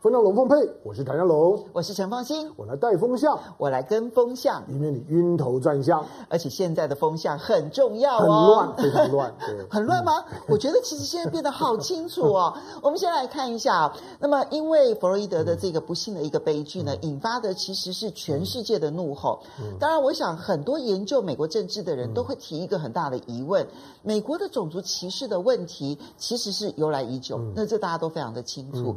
[0.00, 6.06] 风向龙凤配，我是谭家龙，我是陈凤馨，我来带风向，我来跟风向，以免你晕头转向。
[6.28, 10.24] 而且现在的风向很重要哦，很乱，非常乱， 对，很乱吗？
[10.46, 12.56] 我觉得其实现在变得好清楚哦。
[12.80, 19.40] 我们先来看一下，那么因为弗洛伊德的这个不幸的一个悲剧呢，嗯、引发的其实是全世界的怒吼。
[19.60, 23.66] 嗯、当然，我想很多研究美国政治的人都会提一个很大的疑问：
[24.02, 28.94] 美国的种族歧视的问题其实是由来已久，嗯、那这大家都非常的清楚。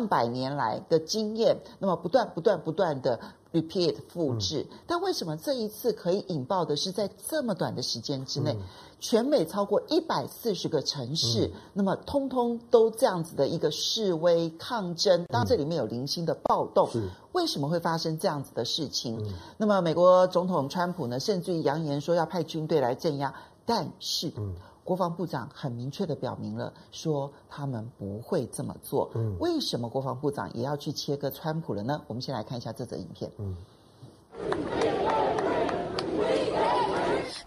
[0.00, 3.20] 上百年来的经验，那么不断、不断、不断的
[3.52, 8.62] repeat 复制，嗯、但为什么这一次可以引爆的是在这么短的时间之内，嗯、
[8.98, 17.06] 全美超过一百四十个城市，嗯、那么通通都这样子的一个示威抗争，当然这里面有零星的暴动，是。
[17.32, 19.18] 为什么会发生这样子的事情？
[19.22, 23.34] 嗯、那么美国总统川普呢，甚至于扬言说要派军队来镇压，
[23.66, 29.10] 但是，嗯国防部长很明确的表明了，说他们不会这么做。
[29.14, 32.00] 嗯，为什么国防部长也要去切割川普了呢？
[32.06, 33.30] 我们先来看一下这则影片。
[33.38, 33.54] 嗯，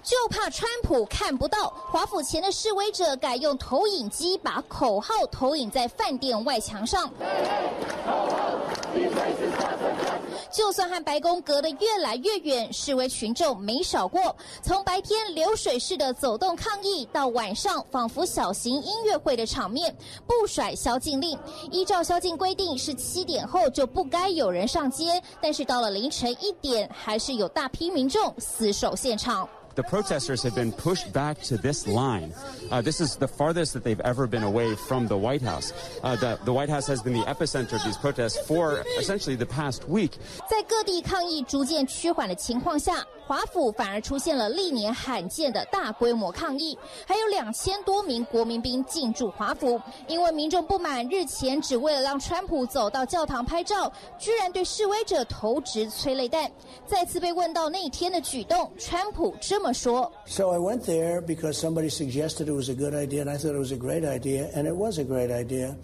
[0.02, 7.12] 就怕川普看不到，华府前的示威者改用投影机把口号投影在饭店外墙上。
[10.52, 14.36] 就算和白宫隔得越来越远，示威群众没少过。
[14.62, 19.96] 从白天流水式的走动抗议，到晚上仿佛小型音乐会的场面，
[20.28, 21.38] 不甩宵禁令。
[21.72, 29.48] 依照宵禁规定，是七点后就不该有人上街，但是到了凌晨一点，还是有大批民众死守现场。
[29.76, 32.32] The protesters have been pushed back to this line.
[32.70, 35.74] Uh, this is the farthest that they've ever been away from the White House.
[36.04, 39.48] Uh, the, the White House has been the epicenter of these protests for essentially the
[39.48, 40.12] past week.
[40.48, 49.82] 在各地抗议逐渐趋缓的情况下，华府反而出现了历年罕见的大规模抗议，还有两千多名国民兵进驻华府。
[50.08, 56.52] 因为民众不满日前只为了让川普走到教堂拍照，居然对示威者投掷催泪弹。
[56.86, 63.60] 再次被问到那天的举动，川普这么说：“So I went there because somebody suggested it was a good idea, and I thought it
[63.60, 65.78] was a great idea, and it was a great idea.”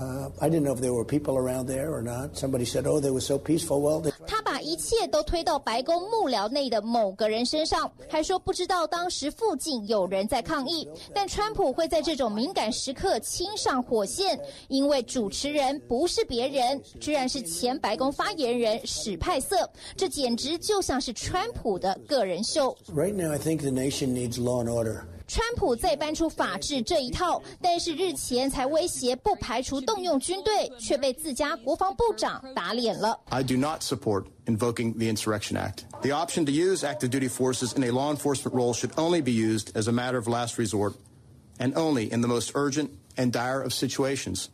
[0.00, 2.34] Uh, I didn't know if there were people around there or not.
[2.34, 4.10] Somebody said, "Oh, they were so peaceful." Well, they...
[4.26, 10.88] 他把一切都推到白宫幕僚内的某个人身上，还说不知道当时附近有人在抗议。
[11.12, 19.68] 但川普会在这种敏感时刻亲上火线，因为主持人不是别人，居然是前白宫发言人史派瑟。
[19.96, 22.74] 这简直就像是川普的个人秀。
[22.94, 25.02] Right now, I think the nation needs law and order.
[25.29, 33.19] 川普再搬出法治这一套，但是日前才威胁不排除动用军队，却被自家国防部长打脸了。
[33.29, 35.85] I do not support invoking the Insurrection Act.
[36.01, 39.31] The option to use active duty forces in a law enforcement role should only be
[39.31, 40.93] used as a matter of last resort
[41.57, 44.49] and only in the most urgent and dire of situations.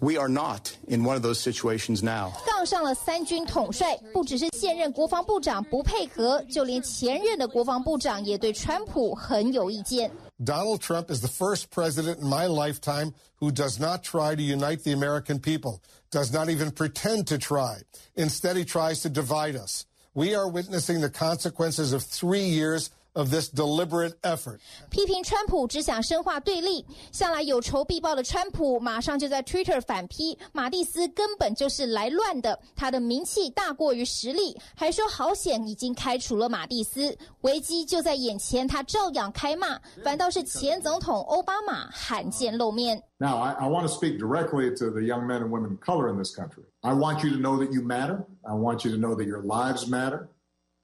[0.00, 2.32] We are not in one of those situations now.
[2.46, 10.10] 杠上了三军统帅，不只是现任国防部长不配合，就连前任的国防部长也对川普很有意见。
[10.38, 14.92] Donald Trump is the first president in my lifetime who does not try to unite the
[14.92, 15.80] American people,
[16.10, 17.78] does not even pretend to try.
[18.16, 19.86] Instead, he tries to divide us.
[20.12, 24.58] We are witnessing the consequences of three years of this deliberate effort.
[24.90, 43.02] 批评川普只想深化对立，向来有仇必报的川普马上就在 Twitter 反批马蒂斯根本就是来乱的，他的名气大过于实力，还说好险已经开除了马蒂斯，危机就在眼前，他照样开骂，反倒是前总统奥巴马罕见露面。
[43.18, 46.18] Now, I, I want to speak directly to the young men and women of color in
[46.18, 46.64] this country.
[46.82, 48.26] I want you to know that you matter.
[48.44, 50.28] I want you to know that your lives matter.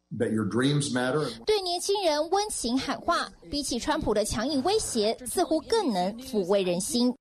[0.09, 1.27] That your dreams matter.
[1.45, 7.13] 对年轻人温情喊话，比起川普的强硬威胁，似乎更能抚慰人心。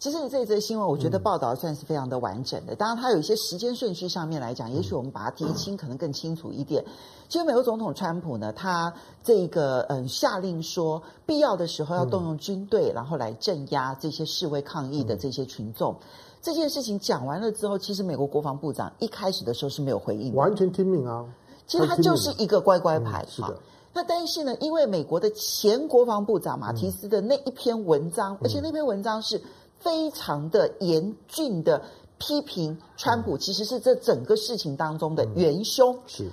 [0.00, 2.74] 其实你这一则新闻，我觉得报道算是非常的完整的。
[2.74, 6.84] 当然，它有一些时间顺序上面来讲，也许我们把它提清，可能更清楚一点。
[7.28, 15.94] 其实，美国总统川普呢，他这个嗯下令说，必要的时候要动用军队，然后来镇压这些示威抗议的这些群众。
[16.42, 21.24] 这件事情讲完了之后，其实美国国防部长一开始的时候是没有回应，完全听命啊。
[21.66, 23.56] 其实他就是一个乖乖牌，好、嗯。
[23.92, 29.40] 那但是呢，因为美国的前国防部长马提斯的那一篇文章，嗯、而且那篇文章是
[29.78, 31.80] 非常的严峻的
[32.18, 35.96] 批评川普，其实是这整个事情当中的元凶。
[36.06, 36.28] 是。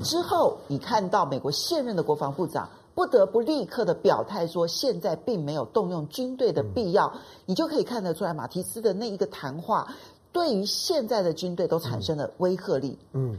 [0.00, 9.86] 之后，你看到美国现任的国防部长不得不立刻的表态说，现在并没有动用军队的必要，嗯、你就可以看得出来，马提斯的那一个谈话
[10.32, 12.98] 对于现在的军队都产生了威慑力。
[13.12, 13.38] 嗯。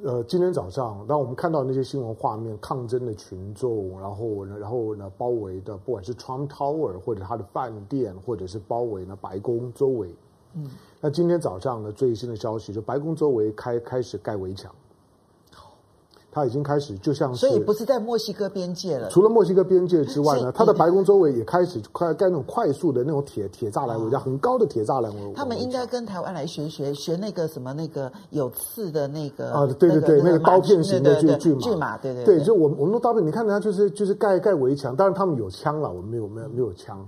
[0.00, 10.14] 呃，今天早上，当我们看到那些新闻画面，抗争的群众，然后呢，然后呢，包围的，不管是 Trump Tower 或者他的饭店，或者是包围呢白宫周围，
[10.54, 10.66] 嗯，
[10.98, 14.74] 那今天早上呢，最新的消息就白宫周围开开始盖围墙。
[16.34, 19.10] 他已经开始，就像是，所以不是在墨西哥边界了。
[19.10, 25.32] 除了墨西哥边界之外呢，他的白宫周围也开始快盖那种快速的那种铁铁栅栏围，很高的铁栅栏围。
[25.34, 37.06] 他们应该跟台湾来学学学那个什么那个有刺的那个啊，对对对，那个刀片型的巨巨马，对对对，就我我们的刀片，你看人家就是就是盖盖围墙，当然他们有枪了，我们没有没有没有枪。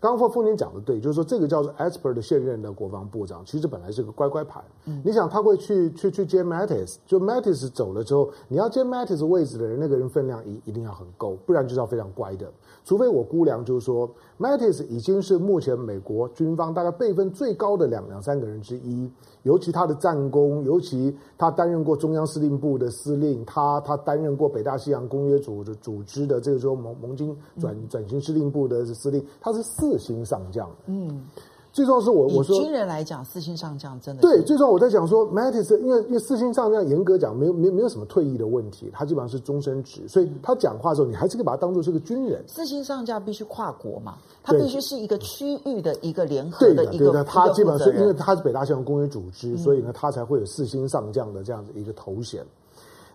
[0.00, 4.58] 刚刚凤姐讲的对，就是说这个叫做 Esper 的现任的国防部长，其实本来是个乖乖牌。
[4.86, 12.50] 嗯、你想他会去去去接 Mattis，就 Mattis 走了之后，你要接 Mattis 位置的人，那个人分量一一定要很够，不然就是要非常乖的。
[12.82, 19.10] 除非我估量，就是说 Mattis 已经是目前美国军方大概辈分最高的两两三个人之一。
[19.42, 30.70] 尤其他的战功，尤其他担任过中央司令部的司令，他他担任过北大西洋公约组的组织的这个时候盟盟军转转型司令部的司令，他是四星上将。
[30.86, 31.24] 嗯。
[31.72, 34.42] 最重要是我我说军人来讲，四星上将真的对。
[34.42, 42.42] 最重要我在讲说，Mattis 因为因为四星上将严格讲没有没没有什么退役的问题，他基本上是终身职，所以他讲话的时候，你还是可以把他当做是个军人。
[42.46, 47.06] 四星上将必须跨国嘛，他必须是一个区域的一个联合的一个。
[47.06, 52.44] 对的，他基本上是因为他是北大西洋公约组织，所以呢，他才会有四星上将的这样子一个头衔。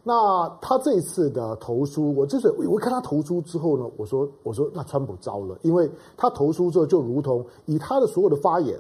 [0.08, 8.80] 那他这一次的投书，我就是我看他投书之后呢，我说我说那川普糟了，因为他投书之后就如同以他的所有的发言，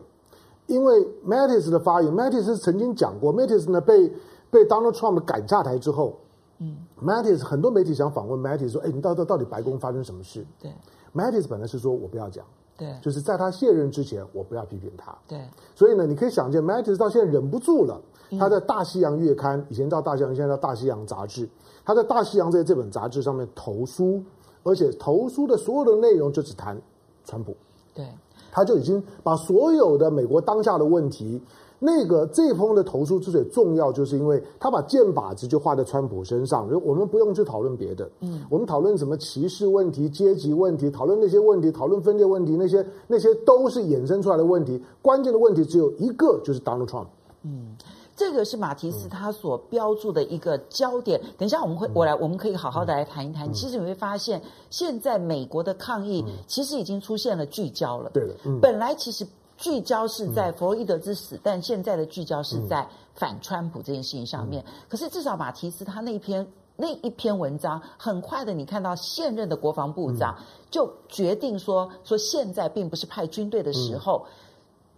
[0.67, 4.07] 因为 Mattis 的发言，Mattis 曾经讲过，Mattis 呢被
[4.51, 6.15] 被 Donald Trump 赶下台之后，
[6.59, 10.45] 嗯，Mattis 很多媒体想访问 Mattis 说，哎，你到到到底白宫发生什么事？
[10.61, 10.71] 对
[11.15, 12.45] ，Mattis 本来是说我不要讲。
[12.77, 15.15] 对，就是在他卸任之前，我不要批评他。
[15.27, 15.39] 对，
[15.75, 18.01] 所以呢，你可以想见，Mattis 到现在忍不住了。
[18.39, 21.45] 他在《大西洋月刊》以前叫《大西洋》，现在叫《大西洋杂志》。
[21.85, 24.21] 他在《大西洋》这这本杂志上面投书，
[24.63, 26.81] 而且投书的所有的内容就只谈
[27.23, 27.55] 川普。
[27.93, 28.05] 对，
[28.51, 31.41] 他就已经把所有的美国当下的问题。
[31.77, 44.81] 那个这封的投书之所以重要，就是因为他把箭靶子就画在川普身上，我们不用去讨论别的，嗯，我们讨论什么歧视问题、阶级问题，讨论那些问题，讨论分裂问题，那些那些都是衍生出来的问题。
[45.01, 47.07] 关键的问题只有一个，就是 Donald Trump。
[47.43, 47.75] 嗯，
[48.15, 51.19] 这个是马提斯他所标注的一个焦点。
[51.23, 53.49] 嗯、等一下我们会我来，我们可以好好的来谈一谈。
[53.49, 58.09] 嗯、其实你会发现，现在美国的抗议其实已经出现了聚焦了。
[58.13, 59.27] 对的，嗯、本来其实。
[59.57, 64.63] 聚焦是在弗洛伊德之死，嗯、但现在的聚焦是在反川普这件事情上面。
[64.67, 70.35] 嗯、可是至少马提斯他那篇那一篇文章，很快的你看到现任的国防部长
[70.69, 74.25] 就决定说说现在并不是派军队的时候。
[74.25, 74.31] 嗯、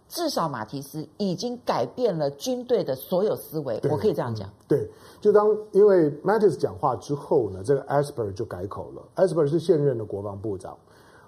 [0.08, 4.48] 至少马提斯已经改变了军队的所有思维，我可以这样讲。
[4.66, 4.88] 对，
[5.20, 9.02] 就当因为 Mattis 讲话之后呢，这个 Esper 就改口了。
[9.16, 10.76] Esper 是现任的国防部长。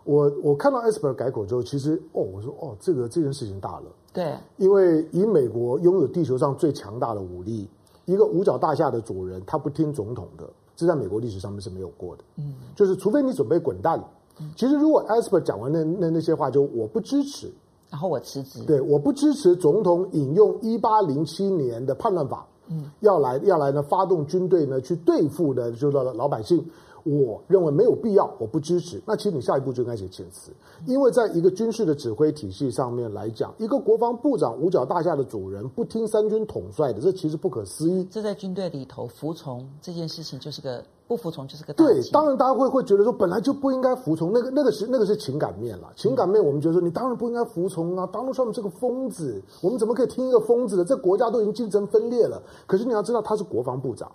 [0.04, 3.84] 我我看到 Esper 改口之后，其实哦，我说哦，这个这件事情大了。
[4.12, 7.68] 对，因为以美国拥有地球上最强大的武力，
[8.06, 12.24] 一个五角大厦的主人，他不听总统的，这在美国历史上面是没有过的。
[12.38, 14.02] 嗯，就是除非你准备滚蛋。
[14.40, 17.52] 嗯，其实如果 Esper 讲完那那那些话，就我不支持，
[17.88, 18.64] 然后我辞职。
[18.64, 26.64] 对，我不支持总统引用一八零七年的叛乱法，嗯，要来要来呢发动军队呢去对付呢就是老百姓。
[27.04, 29.00] 我认为没有必要，我不支持。
[29.06, 30.52] 那其实你下一步就应该写遣词，
[30.86, 38.04] 因为在一个军事的指挥体系上面来讲，一个国防部长五角大厦的主人不听三军统帅的，这其实不可思议。
[38.10, 42.00] 这在军队里头服从这件事情就是个不服从就是个对。
[42.12, 45.90] 当然大家会会觉得说本来就不应该服从，那个那个是那个是情感面了。
[45.96, 50.84] 情感面我们觉得说你当然不应该服从啊，Donald Trump 是个疯子，我们怎么可以听一个疯子的？
[50.84, 52.42] 这国家都已经精神分裂了。
[52.66, 54.10] 可是你要知道他是国防部长。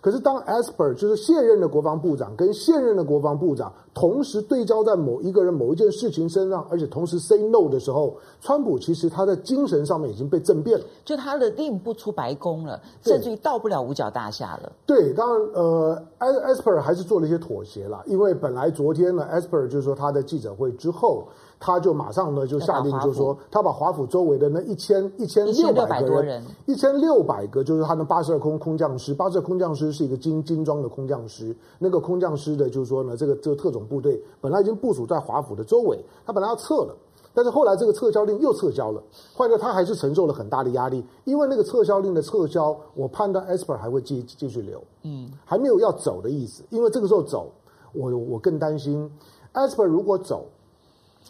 [0.00, 14.70] 可是，当 Esper 就是现任的国防部长跟现任的国防部长同时对焦在某一个人、某一件事情身上，而且同时 say no 的时候，川普其实他在精神上面已经被政变了，就他的令不出白宫了，甚至于到不了五角大厦了。
[14.86, 21.26] 对，当然，呃，Esper 还是做了一些妥协了，因为本来昨天呢，Esper 就是说他的记者会之后。
[21.58, 31.54] 他就马上呢就下令，就是说他把华府周围的那一千一千六百个人，一千六百个就是他的八十二空空降师，八十二空降师是一个精精装的空降师。
[31.78, 36.96] 那个空降师的，就是说呢，这个这个特种部队本来已经部署在华府的周围，他本来要撤了，
[37.34, 39.02] 但是后来这个撤销令又撤销了，
[39.34, 47.52] 换来他还是承受了很大的压力，因为那个撤销令的撤销，我判断 Esper 还会继继续留，嗯，还没有要走的意思，因为这个时候走，
[47.92, 49.10] 我我更担心
[49.52, 50.46] Esper 如果走。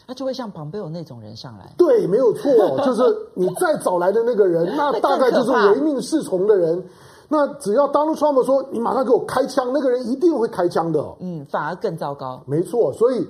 [0.07, 2.53] 他就会像庞贝尔那种人上来，对，没有错，
[2.85, 3.03] 就是
[3.35, 6.81] 你再找来的那个人， 那大概就是唯命是从的人。
[7.29, 11.05] 那只要 Donald Trump 说你马上给我开枪，那个人一定会开枪的。
[11.21, 12.41] 嗯，反而更糟糕。
[12.47, 13.27] 没错，所以，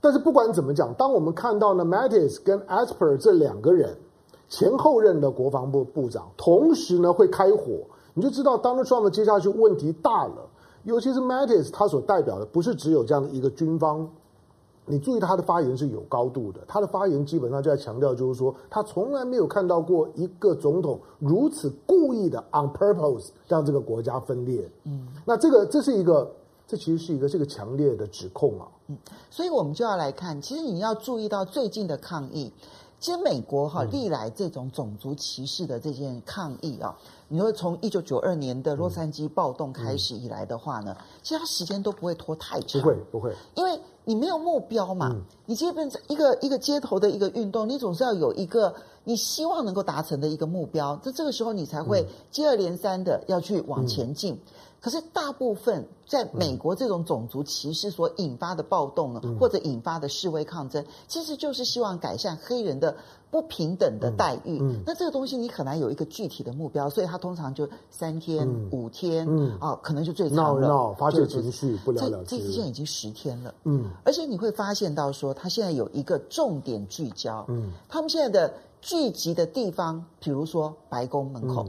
[0.00, 3.96] 但是不管怎么讲，当我们看到呢，Mattis 跟 Asper 这两个人
[4.48, 7.80] 前后任的国防部部长，同时呢会开火，
[8.14, 10.48] 你就知道 Donald Trump 接下去问题大了。
[10.84, 14.08] 尤其是 Mattis，他所代表的不是只有这样的一个军方。
[14.90, 24.68] 你注意他的发言是有高度的，他的发言基本上就在强调，就是说他从来没有看到过一个总统如此故意的 on purpose 让这个国家分裂。
[24.84, 26.30] 嗯，那这个这是一个，
[26.66, 28.66] 这其实是一个这个强烈的指控啊。
[28.88, 28.98] 嗯，
[29.30, 32.52] 所以我们就要来看，其实你要注意到最近的抗议。
[32.98, 36.94] 其实美国哈历来这种种族歧视的这件抗议啊，
[37.32, 45.14] 你说从一九九二年的洛杉矶暴动开始以来的话呢，其实它时间都不会拖太长，不会不会，因为你没有目标嘛，
[45.46, 54.38] 你基本一个一个街头的一个运动，你总是要有一个你希望能够达成的一个目标，在这个时候你才会接二连三的要去往前进。
[54.80, 62.96] 可是，大部分在美国这种种族歧视所引发的暴动呢，或者引发的示威抗争，其实就是希望改善黑人的
[63.30, 64.58] 不平等的待遇。
[64.86, 69.28] 那这个东西你很难有一个具体的目标，所以他通常就三天、五天，
[69.58, 70.66] 啊，可能就最长了。
[70.66, 72.38] 闹闹发泄情绪，不了了之。
[72.38, 73.54] 这这现在已经十天了。
[73.64, 77.44] 嗯，而且你会发现到说，他现在有一个重点聚焦。
[77.48, 81.66] 嗯，他们现在的聚集的地方，比如说白宫门口，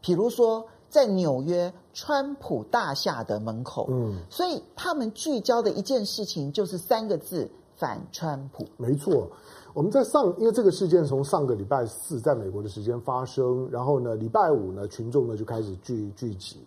[0.00, 0.66] 比如说。
[0.88, 8.64] 在纽约川普大厦的门口，嗯，所以他们聚焦的一件事情就是三个字：反川普。
[8.78, 9.28] 没错，
[9.74, 16.64] 我们在上，因为这个事件从上个礼拜四在美国的时间发生，然后呢，礼拜五呢，群众呢就开始聚聚集。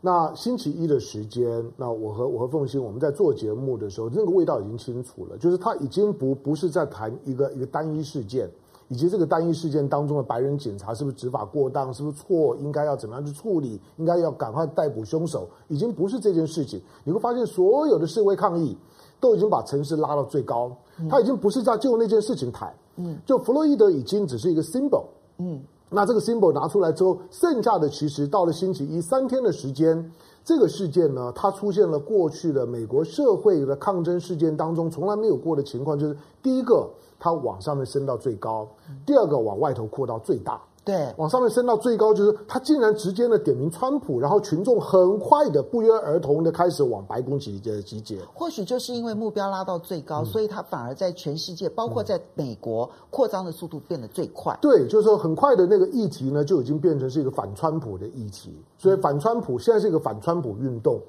[0.00, 8.50] 那星期一的时间，那我和我和凤欣我们在做节目的时候，那个味道已经清楚了，就是他已经不不是在谈一个一个单一事件。
[8.92, 16.78] 以及这个单一事件当中的白人警察是不是执法过当，是不是错，应该要怎么样去处理，应该要赶快逮捕凶手，已经不是这件事情。
[17.02, 18.76] 你会发现，所有的示威抗议
[19.18, 20.70] 都已经把城市拉到最高，
[21.08, 25.04] 他已经不是在就那件事情谈，嗯，就弗洛伊德已经只是一个 symbol，
[25.38, 25.58] 嗯，
[25.88, 30.12] 那这个 symbol 拿出来之后，剩下的其实到了星期一三天的时间，
[30.44, 36.88] 这个事件呢，它出现了过去的美国社会的抗争事件当中从来没有过的情况，就是第一个。
[37.24, 38.66] 它往上面升到最高，
[39.06, 48.18] 第二个往外头扩到最大，对，往上面升到最高，就是他竟然直接的点名川普，然后群众很快的不约而同的开始往白宫集结集结。
[48.34, 54.58] 或许就是因为目标拉到最高，嗯、所以他反而在全世界，包括在美国扩张的速度变得最快。
[54.60, 61.00] 对，就是说很快的那个议题呢，就已经变成是一个反川普的议题，所以反川普现在是一个反川普运动。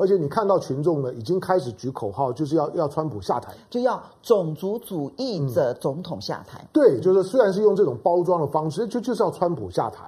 [0.00, 6.58] 而且你看到群众呢，已经开始举口号，就是要要川普下台，就要种族主义者总统下台。
[6.62, 10.04] 嗯、对，就是虽然是用这种包装的方式，就就是要川普下台。